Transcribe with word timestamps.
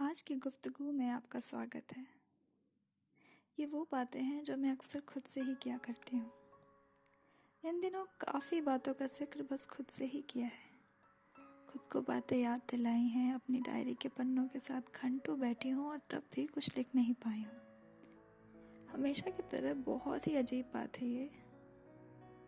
आज 0.00 0.22
की 0.22 0.34
गुफ्तगु 0.34 0.92
में 0.92 1.08
आपका 1.10 1.40
स्वागत 1.40 1.82
है। 1.96 2.06
ये 3.58 3.66
वो 3.66 3.88
बातें 3.92 4.20
हैं 4.20 4.44
जो 4.44 4.56
मैं 4.56 4.70
अक्सर 4.70 5.00
खुद 5.00 5.22
से 5.22 5.40
ही 5.40 5.54
किया 5.54 5.76
करती 5.76 6.16
हूँ। 6.16 6.30
इन 7.64 7.80
दिनों 7.80 8.04
काफ़ी 8.04 8.60
बातों 8.60 8.94
का 8.94 9.06
ज़िक्र 9.06 9.42
बस 9.42 9.66
खुद 9.66 9.86
से 9.86 10.04
ही 10.04 10.20
किया 10.20 10.46
है। 10.46 10.70
खुद 11.68 11.82
को 11.92 12.00
बातें 12.00 12.36
याद 12.38 12.60
दिलाई 12.70 13.00
हैं, 13.00 13.34
अपनी 13.34 13.60
डायरी 13.60 13.94
के 13.94 14.08
पन्नों 14.08 14.44
के 14.44 14.60
साथ 14.60 15.04
घंटों 15.04 15.40
बैठी 15.40 15.70
हूँ 15.70 15.90
और 15.90 16.00
तब 16.10 16.22
भी 16.34 16.46
कुछ 16.46 16.76
लिख 16.76 16.86
नहीं 16.94 17.14
पाई 17.14 17.42
हूँ। 17.42 17.60
हमेशा 18.92 19.30
की 19.30 19.42
तरह 19.42 19.74
बहुत 19.74 20.26
ही 20.26 20.36
अजीब 20.36 20.70
बात 20.74 20.98
है 20.98 21.08
ये। 21.08 21.30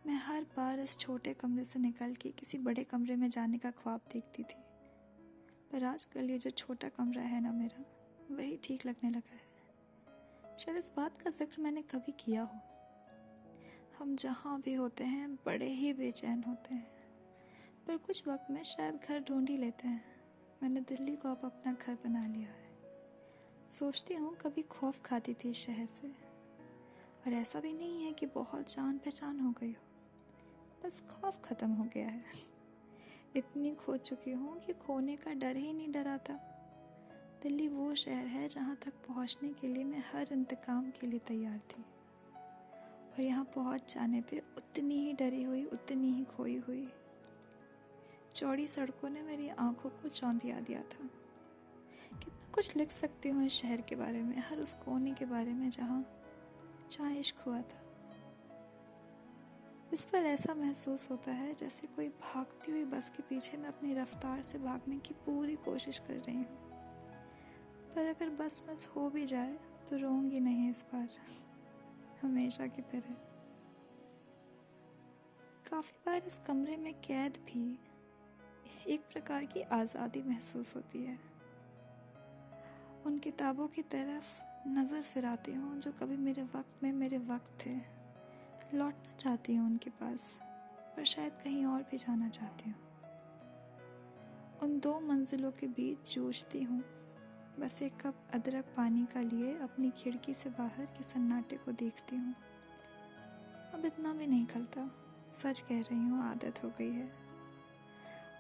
मैं 0.07 0.17
हर 0.17 0.43
बार 0.43 0.81
इस 0.81 0.99
छोटे 0.99 1.35
कमरे 1.35 1.65
से 1.65 1.79
निकल 1.79 2.15
के 2.15 2.31
किसी 2.31 2.59
बड़े 2.59 2.85
कमरे 2.85 3.17
में 3.17 3.31
जाने 3.31 3.59
का 3.59 3.71
ख्वाब 3.71 4.01
देखती 4.13 4.43
थी। 4.43 4.70
पर 5.73 5.85
आजकल 5.85 6.31
ये 6.31 6.39
जो 6.39 6.51
छोटा 6.51 6.89
कमरा 6.89 7.23
है 7.23 7.41
ना 7.41 7.53
मेरा, 7.53 7.85
वही 8.37 8.59
ठीक 8.65 8.87
लगने 8.87 9.11
लगा 9.11 9.35
है। 9.35 10.59
शायद 10.59 10.79
इस 10.79 10.93
बात 10.97 11.19
का 11.19 11.31
ज़िक्र 11.31 11.63
मैंने 11.63 11.83
कभी 11.83 12.13
किया 12.13 12.43
हो। 12.43 12.61
हम 13.99 14.17
जहाँ 14.17 14.61
भी 14.61 14.75
होते 14.75 15.05
हैं, 15.05 15.35
बड़े 15.35 15.69
ही 15.69 15.93
बेचैन 15.93 16.45
होते 16.45 16.75
हैं। 16.75 16.91
पर 17.87 17.97
कुछ 17.97 18.29
वक्त 18.29 18.51
में 18.51 18.63
शायद 18.63 19.01
घर 19.09 19.21
ढूंढ 19.21 19.51
ही 19.51 19.57
लेते 19.57 19.89
हैं। 19.89 20.05
मैंने 20.63 20.81
दिल्ली 20.81 21.17
को 21.17 21.29
अब 21.29 21.41
अपना 21.45 21.73
घर 21.73 21.95
बना 21.95 22.27
लिया 22.27 22.49
है। 22.49 22.69
सोचती 23.71 24.15
हूँ 24.15 24.35
कभी 24.37 24.63
खौफ 24.63 25.03
खाती 25.03 25.35
थी 25.35 25.51
इस 25.51 25.57
शहर 25.57 25.87
से। 25.87 26.09
और 26.09 27.33
ऐसा 27.33 27.61
भी 27.61 27.73
नहीं 27.73 28.05
है 28.05 28.13
कि 28.13 28.27
बहुत 28.27 28.73
जान 28.73 28.99
पहचान 28.99 29.41
हो 29.41 29.51
गई 29.51 29.73
हो। 29.73 29.89
बस 30.85 31.01
खौफ 31.01 31.41
ख़त्म 31.45 31.71
हो 31.71 31.85
गया 31.85 32.09
है। 32.09 32.25
इतनी 33.37 33.75
खो 33.75 33.97
चुकी 33.97 34.33
हूँ 34.33 34.59
कि 34.59 34.73
खोने 34.73 35.17
का 35.17 35.33
डर 35.33 35.57
ही 35.57 35.73
नहीं 35.73 35.93
डरा 35.93 36.19
था। 36.19 36.35
दिल्ली 37.43 37.69
वो 37.69 37.95
शहर 37.95 38.27
है 38.27 38.49
जहाँ 38.49 38.77
तक 38.77 38.93
पहुँचने 39.09 39.49
के 39.49 39.69
लिए 39.69 39.85
मैं 39.85 40.03
हर 40.13 40.29
इंतकाम 40.33 40.91
के 40.91 41.07
लिए 41.07 41.19
तैयार 41.19 41.59
थी। 41.59 41.83
और 43.13 43.21
यहाँ 43.21 43.45
पहुँच 43.45 43.95
जाने 43.95 44.21
पे 44.21 44.43
उतनी 44.57 44.95
ही 44.95 45.13
डरी 45.13 45.43
हुई, 45.43 45.65
उतनी 45.65 46.13
ही 46.13 46.25
खोई 46.25 46.59
हुई। 46.59 46.89
चौड़ी 48.35 48.67
सड़कों 48.67 49.11
ने 49.11 49.23
मेरी 49.23 49.49
आँखों 49.49 49.91
को 49.91 50.09
चौंधिया 50.09 50.61
दिया 50.61 50.81
था। 50.81 51.09
कितना 52.19 52.53
कुछ 52.53 52.77
लिख 52.77 52.91
सकती 52.91 53.29
हूँ 53.29 53.47
इस 53.47 53.53
शहर 53.53 53.81
के 53.81 53.97
बारे 53.97 54.23
में, 54.23 54.37
हर 54.39 54.59
उस 54.59 54.75
कोने 54.75 55.15
के 55.15 55.25
बारे 55.25 55.53
में 55.53 55.71
जहाँ 55.71 56.05
जहाँ 56.91 57.15
इश्क 57.15 57.39
हुआ 57.47 57.61
था। 57.63 57.83
इस 59.93 60.05
पर 60.05 60.19
ऐसा 60.19 60.55
महसूस 60.55 61.11
होता 61.11 61.33
है 61.33 61.55
जैसे 61.55 61.87
कोई 61.87 62.09
भागती 62.09 62.73
हुई 62.73 62.85
बस 62.85 63.09
के 63.09 63.23
पीछे 63.23 63.57
मैं 63.57 63.69
अपनी 63.69 63.95
रफ्तार 63.95 64.43
से 64.43 64.59
भागने 64.59 64.99
की 64.99 65.15
पूरी 65.15 65.57
कोशिश 65.57 65.99
कर 65.99 66.15
रही 66.15 66.37
हूँ। 66.37 66.59
पर 67.95 68.07
अगर 68.07 68.31
बस 68.31 68.63
मिस 68.69 68.87
हो 68.87 69.09
भी 69.11 69.27
जाए 69.27 69.57
तो 69.91 69.97
रोऊँगी 69.97 70.41
नहीं 70.41 70.71
इस 70.71 70.85
बार। 70.95 71.09
हमेशा 72.23 72.67
की 72.67 72.83
तरह। 72.83 73.15
काफ़ी 75.71 75.99
बार 76.07 76.23
इस 76.27 76.39
कमरे 76.39 76.77
में 76.77 76.93
कैद 77.01 77.39
भी 77.47 77.79
एक 78.89 79.01
प्रकार 79.13 79.45
की 79.45 79.63
आज़ादी 79.73 80.23
महसूस 80.23 80.77
होती 80.77 81.05
है। 81.05 81.19
उन 83.07 83.19
किताबों 83.19 83.67
की 83.69 83.83
तरफ़ 83.83 84.69
नज़र 84.69 85.03
फिराती 85.03 85.53
हूँ 85.53 85.79
जो 85.81 85.93
कभी 85.93 86.17
मेरे 86.17 86.43
वक्त 86.43 86.83
में 86.83 86.93
मेरे 86.93 87.19
वक्त 87.19 87.67
थे। 87.67 88.00
लौटना 88.75 89.17
चाहती 89.17 89.55
हूँ 89.55 89.67
उनके 89.67 89.91
पास, 89.91 90.41
पर 90.97 91.05
शायद 91.05 91.33
कहीं 91.33 91.67
और 91.67 91.83
भी 91.83 91.99
जाना 91.99 92.29
चाहती 92.29 92.71
हूँ। 92.71 92.79
उन 94.63 94.81
दो 94.81 95.01
मंजिलों 95.01 95.51
के 95.51 95.67
बीच 95.67 96.15
जूझती 96.15 96.63
हूँ। 96.63 96.83
बस 97.61 97.83
एक 97.83 97.93
कप 98.07 98.15
अदरक 98.35 98.65
पानी 98.77 99.07
का 99.15 99.21
लिए 99.21 99.59
अपनी 99.59 99.91
खिड़की 99.91 100.35
से 100.35 100.51
बाहर 100.51 100.85
के 100.85 101.05
सन्नाटे 101.05 101.57
को 101.57 101.73
देखती 101.73 102.17
हूँ। 102.17 102.35
अब 103.75 103.85
इतना 103.85 104.13
भी 104.13 104.27
नहीं 104.27 104.47
खलता। 104.47 104.91
सच 105.35 105.61
कह 105.61 105.81
रही 105.81 106.09
हूँ, 106.09 106.31
आदत 106.31 106.65
हो 106.65 106.73
गई 106.79 106.91
है। 106.91 107.13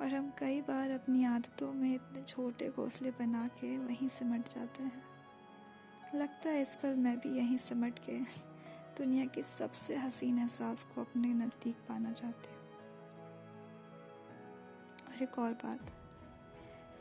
और 0.00 0.08
हम 0.08 0.32
कई 0.38 0.60
बार 0.60 0.90
अपनी 0.90 1.24
आदतों 1.24 1.72
में 1.72 1.94
इतने 1.94 2.22
छोटे 2.22 2.68
घोंसले 2.68 3.10
बना 3.10 3.46
के 3.46 3.78
वहीं 3.78 4.08
सिमट 4.08 4.48
जाते 4.48 4.82
हैं। 4.82 5.02
लगता 6.14 6.50
है 6.50 6.62
इस 6.62 6.76
पर 6.76 6.94
मैं 6.94 7.18
भी 7.18 7.36
यहीं 7.36 7.58
सिमट 7.58 7.98
के 7.98 8.49
दुनिया 9.00 9.24
के 9.24 9.42
सबसे 9.42 9.96
हसीन 9.96 10.38
एहसास 10.38 10.82
को 10.82 11.00
अपने 11.00 11.28
नज़दीक 11.28 11.76
पाना 11.88 12.12
चाहती 12.12 12.50
हूँ। 12.50 12.60
और 15.08 15.22
एक 15.22 15.38
और 15.38 15.52
बात, 15.52 15.92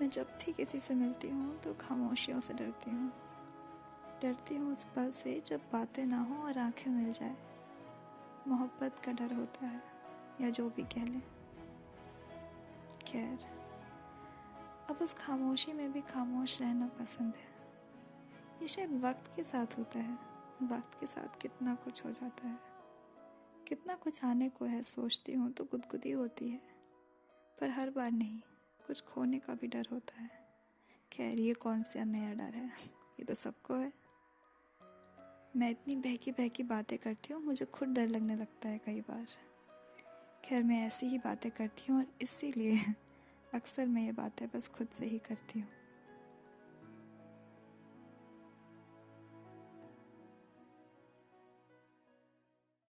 मैं 0.02 0.10
जब 0.10 0.24
भी 0.24 0.54
किसी 0.54 0.80
से 0.80 0.94
मिलती 0.94 1.30
हूँ 1.30 1.60
तो 1.60 1.74
खामोशियों 1.74 2.40
से 2.40 2.54
डरती 2.54 2.92
हूँ। 2.92 3.12
डरती 4.22 4.56
हूँ 4.56 4.72
उस 4.72 4.84
पल 4.84 5.12
से 5.12 5.44
जब 5.46 5.62
बातें 5.74 6.06
ना 6.06 6.22
हों 6.22 6.38
और 6.38 6.58
आँखें 6.58 6.92
मिल 6.92 7.12
जाए। 7.12 7.36
मोहब्बत 8.48 9.00
का 9.00 9.12
डर 9.12 9.34
होता 9.34 9.66
है, 9.66 9.84
या 10.42 10.50
जो 10.50 10.70
भी 10.70 10.84
कह 10.84 11.06
लें। 11.06 11.22
खैर, 13.08 13.46
अब 14.90 14.98
उस 15.02 15.14
खामोशी 15.14 15.74
में 15.74 15.94
भी 15.94 16.02
खामोश 16.02 16.62
रहना 16.62 16.88
पसंद 16.88 17.34
है। 17.36 17.50
ये 18.62 18.68
शायद 18.68 19.02
वक्त 19.02 19.32
के 19.36 19.44
साथ 19.44 19.78
होता 19.78 20.00
है। 20.00 20.29
वक्त 20.64 21.00
के 21.00 21.08
साथ 21.08 21.42
कितना 21.42 21.76
कुछ 21.76 22.06
हो 22.06 22.12
जाता 22.12 22.48
है। 22.48 22.60
कितना 23.68 23.96
कुछ 23.96 24.24
आने 24.24 24.50
को 24.50 24.66
है, 24.66 24.84
सोचती 24.84 25.34
हूँ 25.34 25.52
तो 25.52 25.64
गुदगुदी 25.64 26.12
होती 26.12 26.50
है। 26.50 26.62
पर 27.62 27.70
हर 27.70 27.90
बार 27.90 28.12
नहीं, 28.12 28.40
कुछ 28.88 29.02
खोने 29.02 29.40
का 29.40 29.54
भी 29.54 29.68
डर 29.68 29.88
होता 29.92 30.22
है। 30.22 30.30
खैर, 31.12 31.40
ये 31.40 31.54
कौन 31.54 31.84
सा 31.84 32.04
नया 32.04 32.34
डर 32.34 32.56
है? 32.56 32.68
ये 33.20 33.24
तो 33.24 33.34
सबको 33.34 33.74
है। 33.74 33.94
मैं 35.56 35.70
इतनी 35.70 35.96
बहकी 35.96 36.32
बहकी 36.32 36.64
बातें 36.64 36.98
करती 37.00 37.34
हूँ, 37.34 37.44
मुझे 37.44 37.66
खुद 37.66 37.90
डर 37.90 38.08
लगने 38.08 38.36
लगता 38.36 38.70
है 38.70 38.78
कई 38.78 39.02
बार। 39.02 39.28
खैर, 40.46 40.64
मैं 40.64 40.88
ऐसी 40.88 41.06
ही 41.06 41.18
बातें 41.18 41.52
करती 41.52 41.92
हूँ 41.92 42.00
और 42.00 42.08
इसीलिए 42.22 42.80
अक्सर 43.54 43.86
मैं 43.86 44.06
ये 44.06 44.12
बातें 44.12 44.48
बस 44.48 44.68
खुद 44.68 44.88
से 44.88 45.06
ही 45.06 45.18
करती 45.20 45.60
हूँ। 45.60 45.79